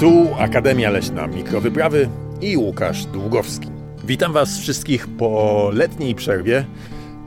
[0.00, 2.08] Tu Akademia Leśna Mikrowyprawy
[2.40, 3.68] i Łukasz Długowski.
[4.04, 6.64] Witam Was wszystkich po letniej przerwie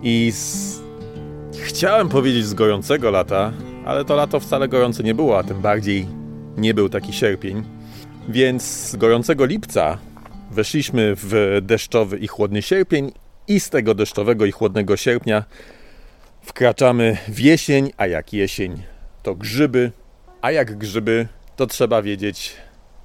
[0.03, 0.81] i z...
[1.63, 3.53] chciałem powiedzieć z gorącego lata,
[3.85, 6.07] ale to lato wcale gorące nie było, a tym bardziej
[6.57, 7.63] nie był taki sierpień.
[8.29, 9.97] Więc z gorącego lipca
[10.51, 13.11] weszliśmy w deszczowy i chłodny sierpień
[13.47, 15.43] i z tego deszczowego i chłodnego sierpnia
[16.41, 18.83] wkraczamy w jesień, a jak jesień
[19.23, 19.91] to grzyby,
[20.41, 22.55] a jak grzyby to trzeba wiedzieć,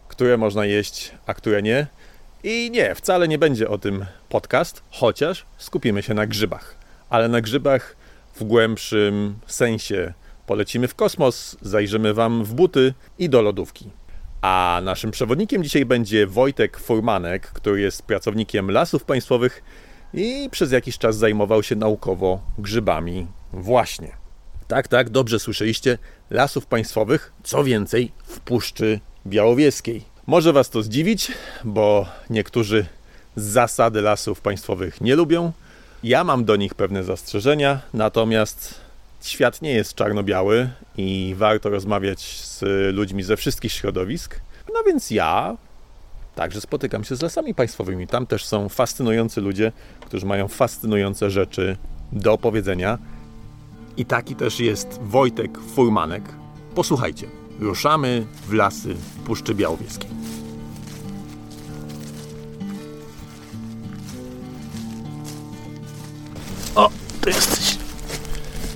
[0.09, 1.87] które można jeść, a które nie.
[2.45, 6.77] I nie, wcale nie będzie o tym podcast, chociaż skupimy się na grzybach.
[7.11, 7.97] Ale na grzybach
[8.35, 10.13] w głębszym sensie.
[10.47, 13.91] Polecimy w kosmos, zajrzymy Wam w buty i do lodówki.
[14.43, 19.63] A naszym przewodnikiem dzisiaj będzie Wojtek Furmanek, który jest pracownikiem lasów państwowych
[20.15, 23.27] i przez jakiś czas zajmował się naukowo grzybami.
[23.53, 24.13] Właśnie.
[24.69, 25.99] Tak, tak, dobrze słyszeliście.
[26.31, 30.05] Lasów państwowych, co więcej, w Puszczy Białowieskiej.
[30.27, 31.33] Może Was to zdziwić,
[31.65, 32.87] bo niektórzy
[33.37, 35.53] zasady lasów państwowych nie lubią.
[36.03, 38.75] Ja mam do nich pewne zastrzeżenia, natomiast
[39.23, 42.63] świat nie jest czarno-biały i warto rozmawiać z
[42.95, 44.41] ludźmi ze wszystkich środowisk.
[44.75, 45.57] No więc ja
[46.35, 48.07] także spotykam się z lasami państwowymi.
[48.07, 51.77] Tam też są fascynujący ludzie, którzy mają fascynujące rzeczy
[52.13, 52.99] do opowiedzenia.
[53.97, 56.23] I taki też jest Wojtek Furmanek.
[56.75, 57.27] Posłuchajcie,
[57.61, 60.11] ruszamy w lasy Puszczy Białowieskiej.
[66.75, 67.79] O, tu jesteś.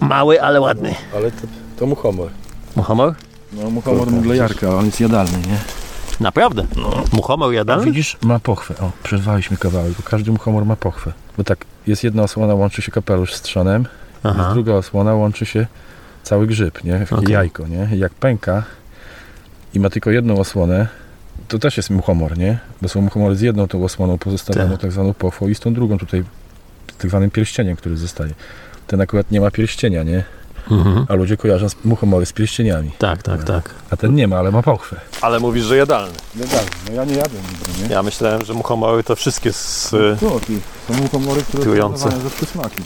[0.00, 0.94] Mały, ale ładny.
[1.14, 1.46] Ale to,
[1.76, 2.30] to muchomor.
[2.76, 3.14] Muchomor?
[3.52, 5.83] No muchomor muglejarka, ale on jest jadalny, nie?
[6.20, 6.66] Naprawdę?
[7.12, 7.84] Muchomor jadalny?
[7.84, 8.74] Widzisz, ma pochwę.
[8.80, 11.12] O, przerwaliśmy kawałek, bo każdy muchomor ma pochwę.
[11.38, 13.86] Bo tak, jest jedna osłona, łączy się kapelusz z trzonem,
[14.22, 14.42] Aha.
[14.42, 15.66] jest druga osłona, łączy się
[16.22, 16.98] cały grzyb, nie?
[16.98, 17.32] Takie Okej.
[17.32, 17.88] jajko, nie?
[17.96, 18.62] Jak pęka
[19.74, 20.88] i ma tylko jedną osłonę,
[21.48, 22.58] to też jest muchomor, nie?
[22.82, 24.80] Bo są muchomory z jedną tą osłoną pozostawioną Tak.
[24.80, 26.24] tak zwaną pochwą i z tą drugą tutaj
[26.98, 28.34] tak zwanym pierścieniem, który zostaje.
[28.86, 30.24] Ten akurat nie ma pierścienia, nie?
[30.70, 31.06] Mhm.
[31.08, 32.90] A ludzie kojarzą z- muchomory z pierścieniami.
[32.98, 33.70] Tak, tak, tak.
[33.90, 35.00] A ten nie ma, ale ma pochwę.
[35.20, 36.14] Ale mówisz, że jadalny.
[36.34, 37.94] No tak, no ja nie jadłem nigdy, nie?
[37.94, 39.92] Ja myślałem, że muchomory to wszystkie z...
[40.22, 40.52] No, ty,
[40.88, 42.10] są muchomory, które Trujące.
[42.10, 42.82] są za przysmaki.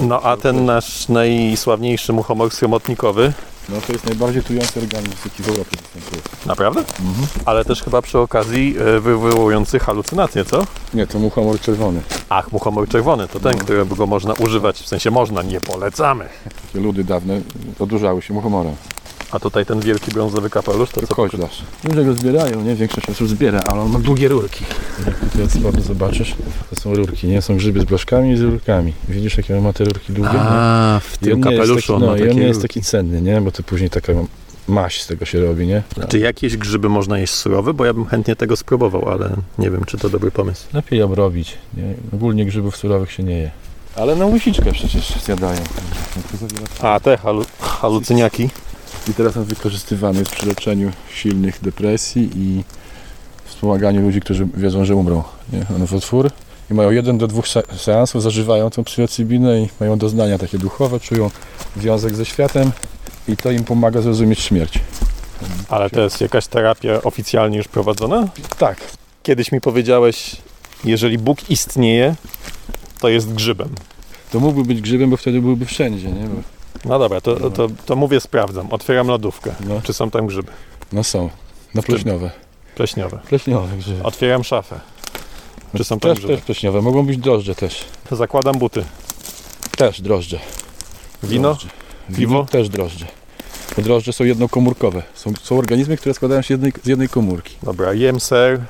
[0.00, 3.32] No a ten nasz najsławniejszy muchomor skromotnikowy.
[3.68, 6.22] No to jest najbardziej trujący organizm, jaki w Europie występuje.
[6.46, 6.80] Naprawdę?
[6.80, 7.26] Mhm.
[7.44, 10.66] Ale też chyba przy okazji y, wywołujący halucynacje, co?
[10.94, 12.00] Nie, to muchomor czerwony.
[12.28, 16.28] Ach, muchomor czerwony to ten, którego go można używać, w sensie można, nie polecamy.
[16.66, 17.40] Takie ludy dawne
[17.78, 18.74] odurzały się muchomorem.
[19.32, 21.14] A tutaj ten wielki brązowy kapelusz, to To co?
[21.14, 21.62] koźlarz.
[21.84, 22.74] Ludzie go zbierają, nie?
[22.74, 24.64] Większość osób zbiera, ale on ma długie rurki.
[25.20, 26.34] Tutaj od spodu zobaczysz,
[26.70, 27.42] to są rurki, nie?
[27.42, 28.92] Są grzyby z blaszkami i z rurkami.
[29.08, 30.32] Widzisz, jakie on ma te rurki długie?
[30.32, 30.40] nie?
[30.40, 32.42] A, w I tym on nie jest kapeluszu taki, on no, ma i on nie
[32.42, 32.74] jest rurki.
[32.80, 33.40] taki cenny, nie?
[33.40, 34.12] Bo to później taka
[34.68, 35.82] maść z tego się robi, nie?
[36.08, 37.74] Czy jakieś grzyby można jeść surowe?
[37.74, 40.66] Bo ja bym chętnie tego spróbował, ale nie wiem, czy to dobry pomysł.
[40.72, 41.58] Lepiej obrobić.
[41.76, 41.94] Nie?
[42.14, 43.50] Ogólnie grzybów surowych się nie je.
[43.96, 45.60] Ale na łysiczkę przecież zjadają.
[46.82, 48.50] A, te halu halucyniaki.
[49.10, 52.64] I teraz on wykorzystywany jest przy leczeniu silnych depresji i
[53.44, 55.22] wspomaganiu ludzi, którzy wiedzą, że umrą.
[55.52, 55.66] Nie?
[55.76, 56.30] One w otwór
[56.70, 61.00] i mają jeden do dwóch se- seansów, zażywają tą psylocybinę i mają doznania takie duchowe,
[61.00, 61.30] czują
[61.76, 62.70] związek ze światem
[63.30, 64.74] i to im pomaga zrozumieć śmierć.
[65.68, 68.28] Ale to jest jakaś terapia oficjalnie już prowadzona?
[68.58, 68.78] Tak,
[69.22, 70.36] Kiedyś mi powiedziałeś,
[70.84, 72.14] jeżeli Bóg istnieje,
[73.00, 73.68] to jest grzybem.
[74.32, 76.06] to mógłby być grzybem, bo wtedy byłby wszędzie.
[76.12, 76.24] Nie?
[76.26, 76.34] Bo,
[76.84, 78.72] No dobra, to, to, to mówię, sprawdzam.
[78.72, 79.54] Otwieram lodówkę.
[79.60, 80.52] no, Czy są tam grzyby?
[80.92, 81.30] no są.
[81.74, 82.30] No pleśniowe.
[82.74, 83.18] Pleśniowe.
[83.28, 84.02] Pleśniowe grzyby.
[84.02, 84.80] Otwieram szafę.
[85.76, 86.34] Czy są tam Też, grzyby?
[86.36, 86.82] też pleśniowe.
[86.82, 87.84] Mogą być drożdże też.
[88.10, 88.84] Zakładam buty.
[89.76, 90.38] Też drożdże.
[91.22, 91.48] Wino?
[91.48, 91.68] Drożdże.
[92.16, 92.44] Piwo?
[92.50, 93.06] Też drożdże.
[93.78, 95.02] Drożdże są jednokomórkowe.
[95.14, 97.56] Są, są organizmy, które składają się z jednej, z jednej komórki.
[97.62, 98.60] Dobra, jem ser.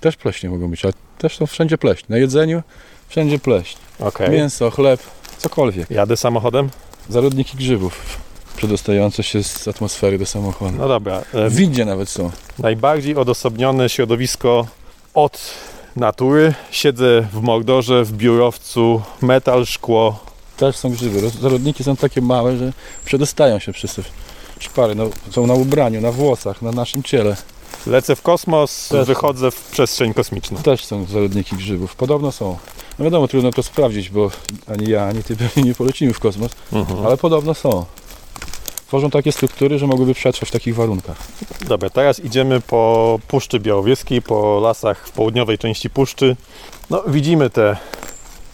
[0.00, 2.04] Też pleśnie mogą być, ale też są wszędzie pleśń.
[2.08, 2.62] Na jedzeniu
[3.08, 3.76] wszędzie pleśń.
[4.00, 4.30] Okej.
[4.30, 5.00] Mięso, chleb,
[5.38, 5.90] cokolwiek.
[5.90, 6.70] Jadę samochodem?
[7.08, 8.24] Zarodniki grzybów
[8.56, 10.76] przedostające się z atmosfery do samochodu.
[10.78, 11.22] No dobra.
[11.32, 12.30] W windzie nawet są.
[12.58, 14.66] najbardziej odosobnione środowisko
[15.14, 15.40] od
[15.96, 16.54] natury.
[16.70, 20.23] Siedzę w Mordorze, w biurowcu, metal, szkło.
[20.56, 21.30] Też są grzyby.
[21.30, 22.72] Zarodniki są takie małe, że
[23.04, 24.02] przedostają się przez te
[24.58, 24.94] szpary.
[24.94, 27.36] No, są na ubraniu, na włosach, na naszym ciele.
[27.86, 29.06] Lecę w kosmos, Też.
[29.06, 30.58] wychodzę w przestrzeń kosmiczną.
[30.58, 31.96] Też są zarodniki grzybów.
[31.96, 32.58] Podobno są.
[32.98, 34.30] No wiadomo, trudno to sprawdzić, bo
[34.68, 37.06] ani ja, ani ty pewnie nie polecimy w kosmos, Mhm.
[37.06, 37.84] ale podobno są.
[38.86, 41.16] Tworzą takie struktury, że mogłyby przetrwać w takich warunkach.
[41.68, 46.36] Dobra, teraz idziemy po Puszczy Białowieskiej, po lasach w południowej części puszczy.
[46.90, 47.76] No, widzimy te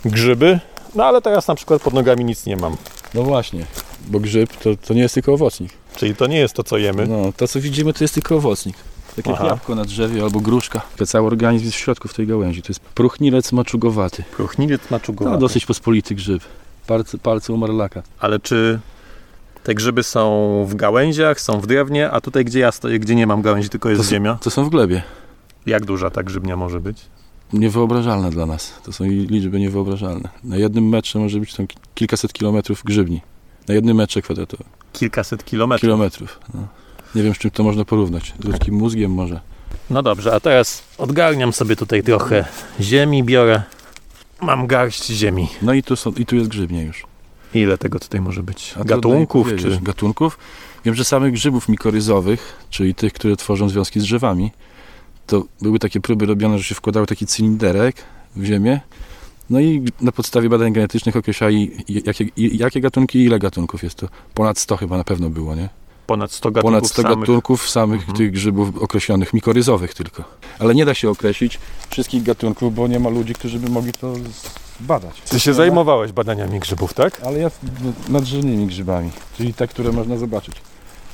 [0.04, 0.60] grzyby,
[0.94, 2.76] No ale teraz na przykład pod nogami nic nie mam.
[3.14, 3.66] No właśnie,
[4.08, 5.72] bo grzyb to, to nie jest tylko owocnik.
[5.96, 7.06] Czyli to nie jest to, co jemy.
[7.06, 8.76] No, to co widzimy to jest tylko owocnik.
[9.16, 9.46] Tak jak Aha.
[9.46, 10.80] jabłko na drzewie albo gruszka.
[10.96, 12.62] To cały organizm jest w środku w tej gałęzi.
[12.62, 14.24] To jest próchnilec maczugowaty.
[14.36, 15.38] Próchniwiec No, maczugowaty.
[15.38, 16.42] dosyć pospolity grzyb.
[16.86, 18.02] Palce, palce umarlaka.
[18.18, 18.80] Ale czy
[19.64, 23.26] te grzyby są w gałęziach, są w drewnie, a tutaj gdzie ja stoję, gdzie nie
[23.26, 24.38] mam gałęzi, tylko jest To ziemia?
[24.42, 25.02] To są w glebie.
[25.66, 26.98] Jak duża ta grzybnia może być?
[27.52, 28.72] Niewyobrażalne dla nas.
[28.84, 30.28] To są liczby niewyobrażalne.
[30.44, 33.20] Na jednym metrze może być tam ki- kilkaset kilometrów grzybni.
[33.68, 34.66] Na jednym metrze kwadratowym.
[34.92, 35.80] Kilkaset kilometrów.
[35.80, 36.40] Kilometrów.
[36.54, 36.66] No.
[37.14, 38.32] Nie wiem, z czym to można porównać.
[38.40, 39.40] Z ludzkim mózgiem może.
[39.90, 42.44] No dobrze, a teraz odgarniam sobie tutaj trochę
[42.80, 43.62] ziemi, biorę.
[44.42, 45.48] Mam garść ziemi.
[45.62, 47.04] No i tu, są, i tu jest grzybnia już.
[47.54, 48.74] Ile tego tutaj może być?
[48.80, 49.78] A Gatunków czy...
[49.82, 50.38] Gatunków.
[50.84, 54.50] Wiem, że samych grzybów mikoryzowych, czyli tych, które tworzą związki z drzewami,
[55.30, 57.96] to były takie próby robione, że się wkładały taki cylinderek
[58.36, 58.80] w ziemię.
[59.50, 64.08] No i na podstawie badań genetycznych określali, jakie, jakie gatunki i ile gatunków jest to.
[64.34, 65.68] Ponad 100 chyba na pewno było, nie?
[66.06, 67.18] Ponad 100 gatunków Ponad 100 samych.
[67.18, 68.18] gatunków samych Mhm.
[68.18, 70.24] tych grzybów określonych, mikoryzowych tylko.
[70.58, 71.58] Ale nie da się określić
[71.90, 74.14] wszystkich gatunków, bo nie ma ludzi, którzy by mogli to
[74.80, 75.20] badać.
[75.20, 77.20] Ty się zajmowałeś badaniami grzybów, tak?
[77.20, 77.50] Ale ja
[78.08, 80.54] nad drzewnymi grzybami, czyli te, które można zobaczyć,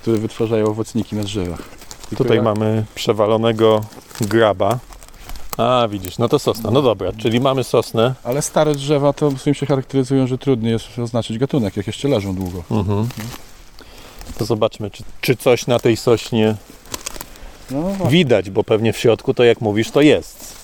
[0.03, 1.63] które wytwarzają owocniki na drzewach.
[2.09, 3.81] Tylko Tutaj mamy przewalonego
[4.21, 4.79] graba.
[5.57, 6.71] A, widzisz, no to sosna.
[6.71, 8.15] No dobra, czyli mamy sosnę.
[8.25, 12.35] Ale stare drzewa to tym się charakteryzują, że trudniej jest oznaczyć gatunek, jak jeszcze leżą
[12.35, 12.63] długo.
[12.71, 13.09] Mhm.
[14.39, 16.55] To zobaczmy, czy, czy coś na tej sośnie
[17.71, 20.57] No, widać, bo pewnie w środku to jak mówisz, to jest.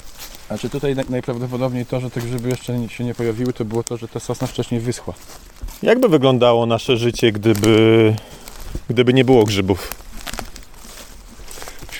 [0.47, 3.97] Znaczy tutaj naj- najprawdopodobniej to, że te grzyby jeszcze się nie pojawiły, to było to,
[3.97, 5.15] że ta sosna wcześniej wyschła.
[5.83, 8.15] Jakby wyglądało nasze życie, gdyby,
[8.91, 10.02] gdyby nie było grzybów?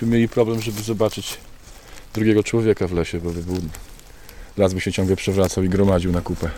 [0.03, 1.39] Myśmy mieli problem, żeby zobaczyć
[2.15, 3.57] drugiego człowieka w lesie, bo by był...
[4.57, 6.51] Las by się ciągle przewracał i gromadził na kupę.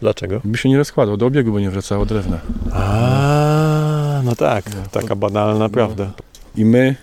[0.00, 0.40] Dlaczego?
[0.44, 2.40] By się nie rozkładał, do obiegu by nie wracało drewna.
[2.72, 6.12] A, no tak, taka banalna prawda.
[6.56, 6.96] I my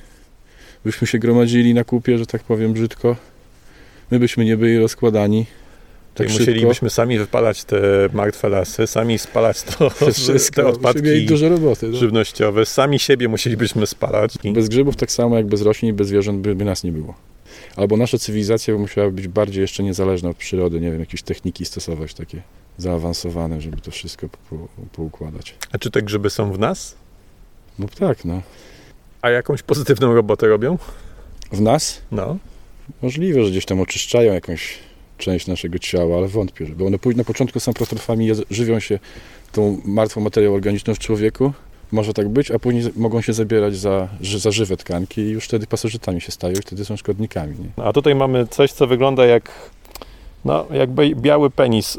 [0.85, 3.15] byśmy się gromadzili na kupie, że tak powiem brzydko.
[4.11, 5.45] My byśmy nie byli rozkładani.
[6.23, 6.39] Tak szybko.
[6.43, 7.81] musielibyśmy sami wypalać te
[8.13, 10.61] martwe lasy, sami spalać to, Wszystko.
[10.61, 11.87] te odpadki mieli dużo roboty.
[11.87, 11.97] No.
[11.97, 14.33] żywnościowe, sami siebie musielibyśmy spalać.
[14.53, 17.13] Bez grzybów tak samo jak bez roślin i bez zwierząt by, by nas nie było.
[17.75, 22.13] Albo nasza cywilizacja musiała być bardziej jeszcze niezależna od przyrody, nie wiem, jakieś techniki stosować
[22.13, 22.41] takie
[22.77, 25.55] zaawansowane, żeby to wszystko po, poukładać.
[25.71, 26.95] A czy te grzyby są w nas?
[27.79, 28.41] No tak, no.
[29.21, 30.77] A jakąś pozytywną robotę robią?
[31.51, 32.37] W nas No.
[33.01, 34.88] możliwe, że gdzieś tam oczyszczają jakąś
[35.19, 38.99] część naszego ciała, ale wątpię, żeby one później na początku są protrofami, je- żywią się
[39.51, 41.53] tą martwą materią organiczną w człowieku,
[41.91, 44.07] może tak być, a później mogą się zabierać za,
[44.37, 47.55] za żywe tkanki i już wtedy pasożytami się stają i wtedy są szkodnikami.
[47.59, 47.83] Nie?
[47.83, 49.51] A tutaj mamy coś, co wygląda jak
[50.45, 51.97] no, jakby biały penis,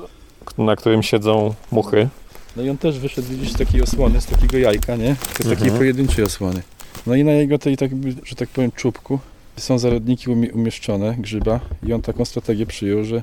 [0.58, 2.08] na którym siedzą muchy.
[2.56, 5.14] No i on też wyszedł, widzisz, z takiej osłony, z takiego jajka, nie?
[5.14, 5.78] Z takiej Mhm.
[5.78, 6.62] pojedynczej osłony.
[7.06, 7.90] No i na jego tej, tak,
[8.24, 9.18] że tak powiem, czubku
[9.56, 13.22] są zarodniki umie- umieszczone, grzyba i on taką strategię przyjął, że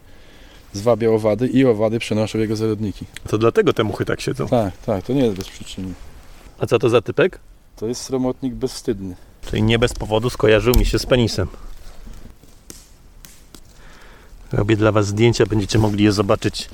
[0.74, 3.06] zwabia owady i owady przenoszą jego zarodniki.
[3.28, 4.48] To dlatego te muchy tak siedzą.
[4.48, 5.94] Tak, tak, to nie jest bez przyczyny.
[6.60, 7.40] A co to za typek?
[7.76, 9.16] To jest sromotnik bezwstydny.
[9.50, 11.48] Czyli nie bez powodu skojarzył mi się z penisem.
[14.52, 16.70] Robię dla Was zdjęcia, będziecie mogli je zobaczyć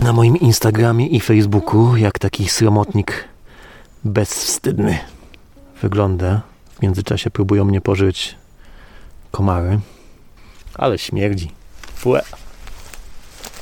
[0.00, 3.24] na moim Instagramie i Facebooku, jak taki sromotnik
[4.04, 4.98] bezwstydny
[5.82, 6.42] wygląda.
[6.78, 8.34] W międzyczasie próbują mnie pożyć
[9.30, 9.78] komary,
[10.74, 11.50] ale śmierdzi.
[11.94, 12.22] Fue.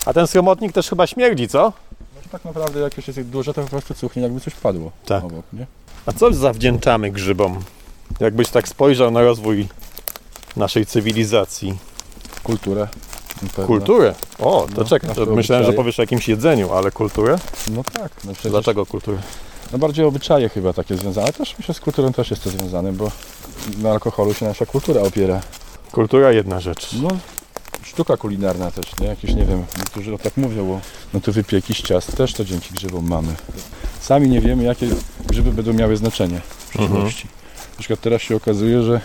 [0.06, 1.72] A ten sromotnik też chyba śmierdzi, co?
[2.14, 5.24] No tak naprawdę jak już jest duże, to po prostu cuchnie jakby coś padło Tak.
[5.24, 5.66] obok, nie?
[6.06, 7.60] A co zawdzięczamy grzybom?
[8.20, 9.68] Jakbyś tak spojrzał na rozwój
[10.56, 11.78] naszej cywilizacji.
[12.42, 12.88] Kulturę.
[13.40, 13.66] pewno.
[13.66, 14.14] Kulturę?
[14.38, 17.36] O, to No, czekaj, myślałem, że powiesz o jakimś jedzeniu, ale kulturę?
[17.72, 18.12] No tak.
[18.24, 19.18] No przecież, Dlaczego kulturę?
[19.74, 22.92] No bardziej obyczaje chyba takie związane, ale też myślę z kulturą też jest to związane,
[22.92, 23.10] bo
[23.78, 25.40] na alkoholu się nasza kultura opiera.
[25.92, 26.88] Kultura jedna rzecz.
[27.02, 27.08] No,
[27.82, 29.06] sztuka kulinarna też, nie?
[29.06, 30.80] Jakieś, nie wiem, niektórzy o tak mówią, bo
[31.14, 33.34] no tu wypieki z ciast też to dzięki grzybom mamy.
[34.00, 34.88] Sami nie wiemy, jakie
[35.26, 36.90] grzyby będą miały znaczenie w Mhm.
[36.90, 37.28] przyszłości.
[37.72, 39.00] Na przykład teraz się okazuje, że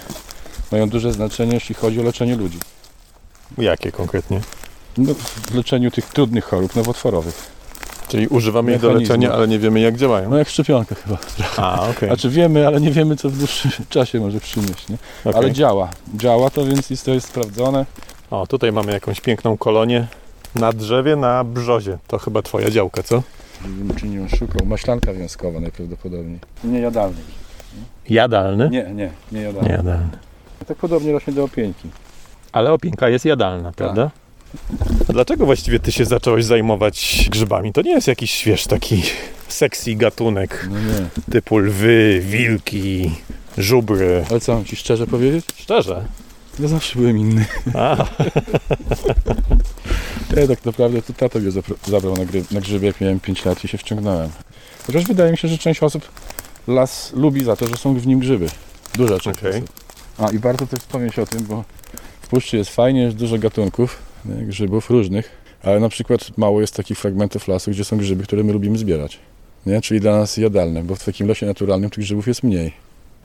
[0.72, 2.60] mają duże znaczenie, jeśli chodzi o leczenie ludzi.
[3.58, 4.42] Jakie konkretnie?
[4.98, 5.14] No,
[5.52, 7.59] w leczeniu tych trudnych chorób nowotworowych.
[8.10, 10.30] Czyli używamy ich do leczenia, ale nie wiemy jak działają.
[10.30, 11.18] No jak szczepionka chyba.
[11.58, 12.10] A, okej.
[12.10, 14.98] Znaczy wiemy, ale nie wiemy, co w dłuższym czasie może przynieść, nie?
[15.25, 15.42] Okej.
[15.42, 15.89] Ale działa.
[16.16, 17.86] Działa to, więc jest, to jest sprawdzone.
[18.32, 20.08] O, tutaj mamy jakąś piękną kolonię
[20.56, 21.98] na drzewie, na brzozie.
[22.08, 23.24] To chyba twoja działka, co?
[23.62, 24.66] Żebym czy nie oszukał.
[24.66, 26.39] Maślanka wiązkowa najprawdopodobniej.
[26.63, 27.22] Niejadalny.
[28.10, 28.70] Jadalny?
[28.70, 29.70] Nie, nie, niejadalny.
[29.70, 30.10] Niejadalny.
[30.68, 31.89] Tak podobnie rośnie do opieńki.
[32.51, 34.10] Ale opinka jest jadalna, prawda?
[35.10, 37.74] A dlaczego właściwie ty się zacząłeś zajmować grzybami?
[37.74, 39.03] To nie jest jakiś, wiesz, taki
[39.48, 41.10] sexy gatunek No nie.
[41.32, 43.12] typu lwy, wilki,
[43.58, 44.25] żubry.
[44.29, 45.46] Ale co mam ci szczerze powiedzieć?
[45.58, 46.06] Szczerze.
[46.60, 47.46] Ja zawsze byłem inny.
[47.74, 47.96] A,
[50.38, 51.51] Ja tak naprawdę to tata mnie
[51.88, 54.29] zabrał na, gry, na grzyby, jak miałem 5 lat i się wciągnąłem.
[54.88, 56.08] Chociaż wydaje mi się, że część osób
[56.68, 58.48] las lubi za to, że są w nim grzyby.
[58.96, 59.70] Duża część osób.
[60.18, 61.63] A i warto też wspomnieć o tym, bo
[62.22, 65.30] w puszczy jest fajnie, jest dużo gatunków nie, grzybów różnych,
[65.64, 69.20] ale na przykład mało jest takich fragmentów lasu, gdzie są grzyby, które my lubimy zbierać.
[69.66, 69.82] Nie?
[69.82, 72.74] Czyli dla nas jadalne, bo w takim lesie naturalnym tych grzybów jest mniej.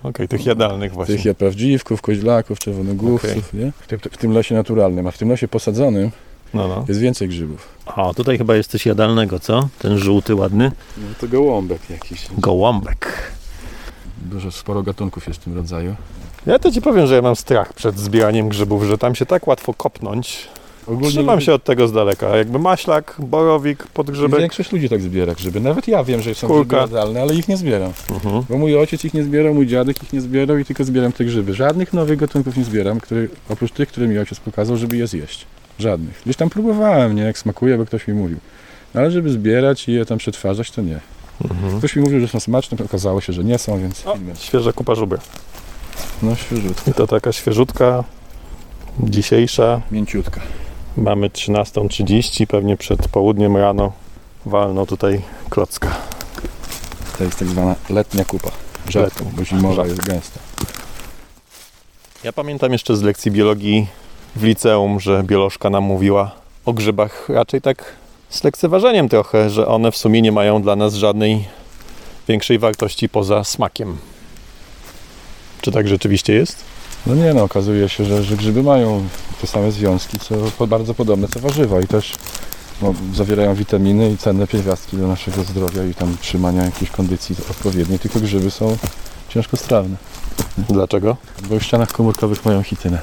[0.02, 1.16] okej, tych jadalnych właśnie.
[1.18, 3.72] Tych prawdziwków, koźlaków, czerwonogłówców, nie?
[3.80, 6.10] W, tym- w tym lesie naturalnym, a w tym lesie posadzonym
[6.54, 6.84] No, no.
[6.88, 7.68] jest więcej grzybów.
[7.96, 9.68] O, tutaj chyba jest coś jadalnego, co?
[9.78, 10.72] Ten żółty, ładny.
[10.98, 12.26] No to gołąbek jakiś.
[12.38, 13.30] Gołąbek.
[14.30, 15.94] Dużo, sporo gatunków jest w tym rodzaju.
[16.46, 19.46] Ja to ci powiem, że ja mam strach przed zbieraniem grzybów, że tam się tak
[19.46, 20.48] łatwo kopnąć.
[20.86, 22.36] Ogólnie Trzymam się od tego z daleka.
[22.36, 24.40] Jakby maślak, borowik, podgrzybek.
[24.40, 25.60] Większość ludzi tak zbiera grzyby.
[25.60, 26.76] Nawet ja wiem, że są Kulka.
[26.76, 27.92] grzyby jadalne, ale ich nie zbieram.
[28.10, 28.44] Mhm.
[28.50, 31.24] Bo mój ojciec ich nie zbierał, mój dziadek ich nie zbierał i tylko zbieram te
[31.24, 31.54] grzyby.
[31.54, 35.46] Żadnych nowych gatunków nie zbieram, które, oprócz tych, które mi ojciec pokazał, żeby je zjeść.
[35.78, 36.20] Żadnych.
[36.24, 37.22] Gdzieś tam próbowałem, nie?
[37.22, 38.38] Jak smakuje, bo ktoś mi mówił.
[38.94, 41.00] No, ale żeby zbierać i je tam przetwarzać, to nie.
[41.44, 41.78] Mhm.
[41.78, 44.94] Ktoś mi mówił, że są smaczne, okazało się, że nie są, więc O, świeża kupa
[44.94, 45.18] żubra.
[46.22, 46.90] no świeżutko.
[46.90, 48.04] I to taka świeżutka,
[49.00, 49.80] dzisiejsza.
[49.90, 50.40] Mięciutka.
[50.96, 53.92] Mamy 13.30, pewnie przed południem rano
[54.46, 55.96] walno tutaj klocka.
[57.18, 58.50] To jest tak zwana letnia kupa.
[58.88, 60.40] Rzadko, bo zimowa jest gęsta.
[62.24, 63.86] Ja pamiętam jeszcze z lekcji biologii
[64.36, 66.30] w liceum, że biolożka nam mówiła
[66.64, 67.94] o grzybach raczej tak
[68.30, 71.44] z lekceważeniem trochę, że one w sumie nie mają dla nas żadnej
[72.28, 73.98] większej wartości poza smakiem.
[75.60, 76.64] Czy tak rzeczywiście jest?
[77.06, 79.02] No nie no, okazuje się, że, że grzyby mają
[79.40, 82.12] te same związki, co bardzo podobne co warzywa i też
[82.82, 87.98] no, zawierają witaminy i cenne pierwiastki do naszego zdrowia i tam trzymania jakiejś kondycji odpowiedniej,
[87.98, 88.76] tylko grzyby są
[89.28, 89.96] ciężkostrawne,
[90.68, 91.16] Dlaczego?
[91.48, 92.98] bo w ścianach komórkowych mają chitynę.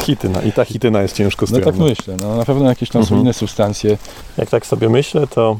[0.00, 0.42] Hityna.
[0.42, 3.20] I ta hityna jest ciężko No tak myślę, no na pewno jakieś tam są Mhm.
[3.20, 3.98] inne substancje.
[4.36, 5.58] Jak tak sobie myślę, to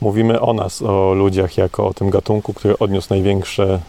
[0.00, 3.80] mówimy o nas, o ludziach, jako o tym gatunku, który odniósł największe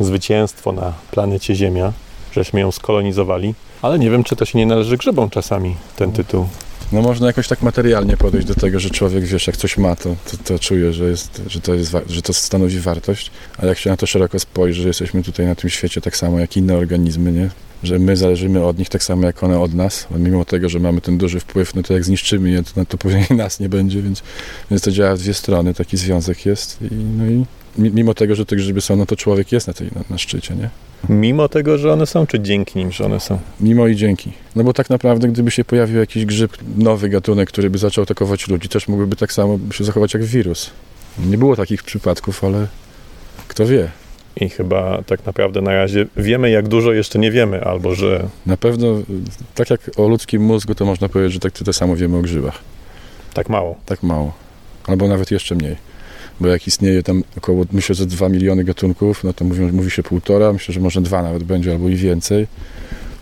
[0.00, 1.92] zwycięstwo na planecie Ziemia,
[2.32, 3.54] żeśmy ją skolonizowali.
[3.82, 6.46] Ale nie wiem, czy to się nie należy grzybom czasami, ten tytuł.
[6.92, 10.16] No można jakoś tak materialnie podejść do tego, że człowiek, wiesz, jak coś ma, to,
[10.30, 13.90] to, to czuje, że, jest, że, to jest, że to stanowi wartość, a jak się
[13.90, 17.32] na to szeroko spojrzy, że jesteśmy tutaj na tym świecie tak samo jak inne organizmy,
[17.32, 17.50] nie?
[17.82, 21.00] Że my zależymy od nich tak samo jak one od nas, mimo tego, że mamy
[21.00, 24.22] ten duży wpływ, no to jak zniszczymy je, to, to później nas nie będzie, więc,
[24.70, 27.44] więc to działa w dwie strony, taki związek jest i, no i
[27.78, 30.54] mimo tego, że te grzyby są, no to człowiek jest na, tej, na, na szczycie,
[30.54, 30.70] nie?
[31.08, 33.38] Mimo tego, że one są, czy dzięki nim, że one są?
[33.60, 34.32] Mimo i dzięki.
[34.56, 38.48] No bo tak naprawdę, gdyby się pojawił jakiś grzyb, nowy gatunek, który by zaczął atakować
[38.48, 40.70] ludzi, też mógłby tak samo się zachować jak wirus.
[41.18, 42.66] Nie było takich przypadków, ale
[43.48, 43.88] kto wie.
[44.36, 48.56] I chyba tak naprawdę na razie wiemy, jak dużo jeszcze nie wiemy, albo że Na
[48.56, 48.86] pewno,
[49.54, 52.58] tak jak o ludzkim mózgu, to można powiedzieć, że tak to samo wiemy o grzybach.
[53.34, 53.76] tak mało.
[53.86, 54.32] Tak mało.
[54.86, 55.76] Albo nawet jeszcze mniej.
[56.40, 60.02] Bo jak istnieje tam około, myślę, że 2 miliony gatunków, no to mówią, mówi się
[60.02, 62.46] półtora, myślę, że może dwa nawet będzie, albo i więcej.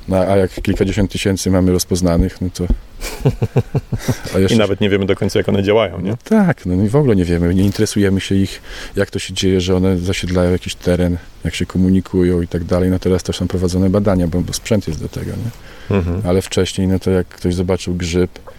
[0.08, 2.66] No, a jak kilkadziesiąt tysięcy mamy rozpoznanych, no to...
[4.34, 6.10] A I jeszcze nawet nie wiemy do końca, jak one działają, nie?
[6.10, 8.62] No tak, no i w ogóle nie wiemy, nie interesujemy się ich,
[8.96, 12.90] jak to się dzieje, że one zasiedlają jakiś teren, jak się komunikują i tak dalej.
[12.90, 15.96] No teraz też są prowadzone badania, bo, bo sprzęt jest do tego, nie?
[15.96, 16.22] Mhm.
[16.25, 18.52] Ale wcześniej, no to jak ktoś zobaczył grzyb, no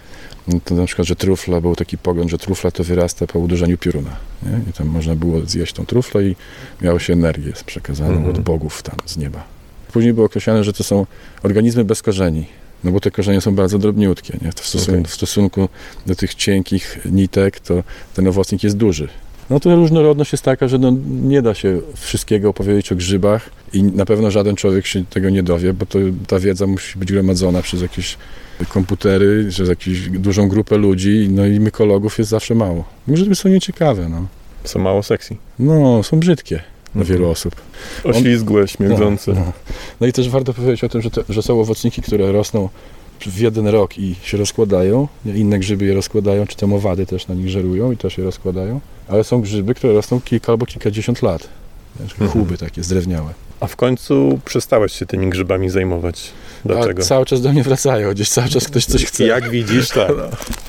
[0.64, 4.16] to na przykład, że trufla, był taki pogląd, że trufla to wyrasta po uderzeniu pioruna,
[4.42, 4.60] nie?
[4.70, 6.36] I tam można było zjeść tą truflę i
[6.82, 8.30] miało się energię przekazaną Mhm.
[8.30, 9.44] od bogów tam z nieba.
[9.92, 11.06] Później było określone, że to są
[11.42, 12.46] organizmy bez korzeni,
[12.84, 14.52] no bo te korzenie są bardzo drobniutkie, nie?
[14.52, 15.04] W, stosunku, Okej.
[15.04, 15.68] w stosunku
[16.06, 17.82] do tych cienkich nitek, to
[18.14, 19.08] ten owocnik jest duży.
[19.50, 20.92] No to różnorodność jest taka, że no,
[21.22, 25.42] nie da się wszystkiego opowiedzieć o grzybach i na pewno żaden człowiek się tego nie
[25.42, 28.16] dowie, bo to, ta wiedza musi być gromadzona przez jakieś
[28.68, 32.84] komputery, przez jakąś dużą grupę ludzi, no i mykologów jest zawsze mało.
[33.08, 34.26] Grzyby są nieciekawe, no.
[34.64, 35.36] Są mało sexy.
[35.58, 36.56] No, są brzydkie
[36.94, 37.18] dla Mhm.
[37.18, 37.54] wielu osób.
[38.04, 39.32] Oślizgłe, śmierdzące.
[39.32, 39.52] No, no.
[40.00, 42.68] no i też warto powiedzieć o tym, że, to, że są owocniki, które rosną
[43.26, 45.08] w jeden rok i się rozkładają.
[45.26, 48.80] Inne grzyby je rozkładają, czy tam owady też na nich żerują i też je rozkładają.
[49.08, 51.48] Ale są grzyby, które rosną kilka albo kilkadziesiąt lat.
[52.00, 52.30] Wiesz, Mhm.
[52.30, 53.34] Chuby takie zdrewniałe.
[53.60, 56.30] A w końcu przestałeś się tymi grzybami zajmować.
[56.64, 57.02] Dlaczego?
[57.02, 59.24] A cały czas do mnie wracają, gdzieś cały czas ktoś coś chce.
[59.24, 60.12] Jak widzisz, tak.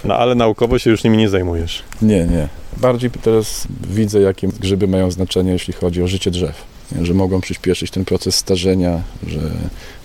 [0.03, 1.83] No ale naukowo się już nimi nie zajmujesz.
[2.01, 2.47] Nie, nie.
[2.77, 6.63] Bardziej teraz widzę, jakie grzyby mają znaczenie, jeśli chodzi o życie drzew.
[7.01, 9.39] Że mogą przyspieszyć ten proces starzenia, że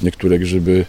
[0.03, 0.85] niektóre grzyby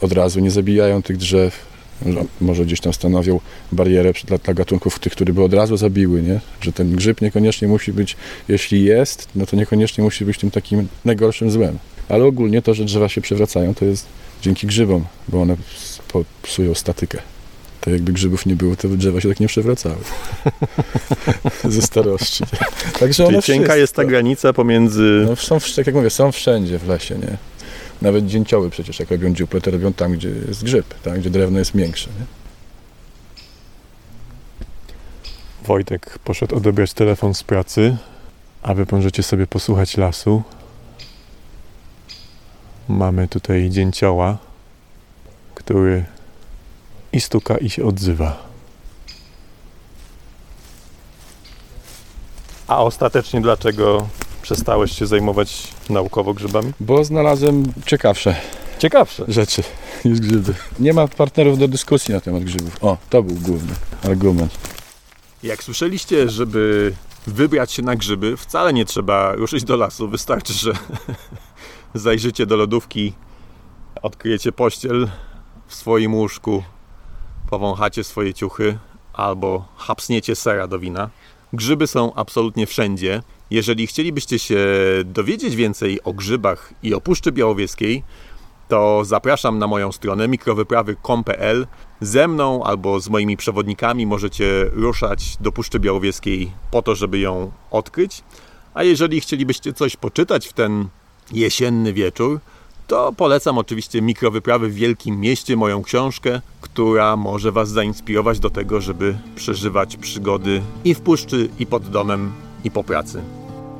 [0.00, 1.66] od razu nie zabijają tych drzew,
[2.06, 3.40] Że Może gdzieś tam stanowią
[3.72, 6.40] barierę dla, dla gatunków tych, które by od razu zabiły, nie?
[6.60, 8.16] Że ten grzyb niekoniecznie musi być,
[8.48, 11.78] jeśli jest, no to niekoniecznie musi być tym takim najgorszym złem.
[12.08, 14.06] Ale ogólnie to, że drzewa się przewracają, to jest
[14.42, 15.56] dzięki grzybom, bo one
[16.42, 17.18] psują statykę.
[17.80, 19.96] To jakby grzybów nie było, to drzewa się tak nie przewracały.
[21.64, 22.44] Ze starości.
[23.00, 25.24] Także Czyli cienka wszystko- jest ta granica pomiędzy...
[25.28, 27.36] no, są, tak jak mówię, są wszędzie w lesie, nie?
[28.02, 31.20] Nawet dzięcioły przecież, jak robią dziuple, to robią tam, gdzie jest grzyb, tak?
[31.20, 32.10] gdzie drewno jest miększe.
[32.20, 32.26] Nie?
[35.66, 37.96] Wojtek poszedł odebrać telefon z pracy,
[38.62, 40.42] a wy możecie sobie posłuchać lasu.
[42.88, 44.38] Mamy tutaj dzięcioła,
[45.54, 46.04] który
[47.12, 48.48] i stuka i się odzywa.
[52.66, 54.08] A ostatecznie dlaczego
[54.42, 56.72] przestałeś się zajmować naukowo grzybami?
[56.80, 58.36] Bo znalazłem ciekawsze
[58.78, 59.24] Ciekawsze.
[59.28, 59.62] rzeczy
[60.04, 60.54] niż grzyby.
[60.78, 62.84] Nie ma partnerów do dyskusji na temat grzybów.
[62.84, 64.58] O, to był główny argument.
[65.42, 66.92] Jak słyszeliście, żeby
[67.26, 70.08] wybrać się na grzyby, wcale nie trzeba ruszyć do lasu.
[70.08, 70.72] Wystarczy, że
[71.94, 73.12] zajrzycie do lodówki,
[74.02, 75.08] odkryjecie pościel
[75.66, 76.62] w swoim łóżku,
[77.50, 78.78] powąchacie swoje ciuchy
[79.12, 81.10] albo hapsniecie sera do wina.
[81.52, 83.22] Grzyby są absolutnie wszędzie.
[83.50, 84.66] Jeżeli chcielibyście się
[85.04, 88.02] dowiedzieć więcej o grzybach i o Puszczy Białowieskiej,
[88.68, 91.66] to zapraszam na moją stronę mikrowyprawy.com.pl.
[92.00, 97.52] Ze mną albo z moimi przewodnikami możecie ruszać do Puszczy Białowieskiej po to, żeby ją
[97.70, 98.22] odkryć.
[98.74, 100.88] A jeżeli chcielibyście coś poczytać w ten
[101.32, 102.40] jesienny wieczór,
[102.86, 108.80] to polecam oczywiście Mikrowyprawy w Wielkim Mieście, moją książkę, która może Was zainspirować do tego,
[108.80, 112.32] żeby przeżywać przygody i w puszczy, i pod domem,
[112.68, 113.22] i po pracy.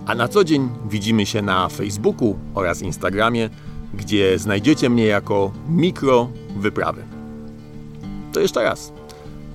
[0.06, 3.50] A na co dzień widzimy się na Facebooku oraz Instagramie,
[3.94, 7.02] gdzie znajdziecie mnie jako Mikro Wyprawy.
[8.32, 8.92] To jeszcze raz.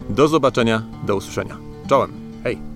[0.10, 1.58] Do zobaczenia, do usłyszenia.
[1.88, 2.12] Czołem.
[2.44, 2.73] Hej.